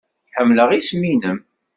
Ḥemmleɣ 0.35 0.69
isem-nnem. 0.71 1.39